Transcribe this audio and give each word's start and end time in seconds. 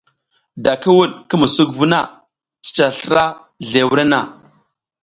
Da 0.63 0.71
ki 0.81 0.89
wuɗ 0.97 1.11
ki 1.27 1.35
musuk 1.41 1.69
vu 1.77 1.85
na, 1.91 1.99
cica 2.65 2.85
slra 2.97 3.23
zle 3.67 3.81
wurenna. 3.87 4.19